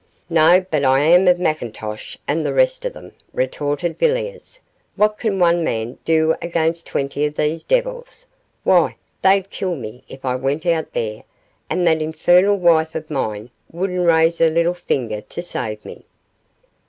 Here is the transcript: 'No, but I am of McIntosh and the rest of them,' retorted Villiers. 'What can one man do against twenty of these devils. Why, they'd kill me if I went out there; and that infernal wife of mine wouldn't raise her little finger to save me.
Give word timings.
'No, 0.31 0.65
but 0.71 0.83
I 0.83 1.01
am 1.01 1.27
of 1.27 1.37
McIntosh 1.37 2.17
and 2.27 2.43
the 2.43 2.55
rest 2.55 2.85
of 2.85 2.93
them,' 2.93 3.11
retorted 3.35 3.99
Villiers. 3.99 4.59
'What 4.95 5.19
can 5.19 5.37
one 5.37 5.63
man 5.63 5.99
do 6.05 6.33
against 6.41 6.87
twenty 6.87 7.23
of 7.25 7.35
these 7.35 7.63
devils. 7.63 8.25
Why, 8.63 8.95
they'd 9.21 9.51
kill 9.51 9.75
me 9.75 10.03
if 10.09 10.25
I 10.25 10.37
went 10.37 10.65
out 10.65 10.93
there; 10.93 11.21
and 11.69 11.85
that 11.85 12.01
infernal 12.01 12.57
wife 12.57 12.95
of 12.95 13.11
mine 13.11 13.51
wouldn't 13.71 14.07
raise 14.07 14.39
her 14.39 14.49
little 14.49 14.73
finger 14.73 15.21
to 15.21 15.43
save 15.43 15.85
me. 15.85 16.03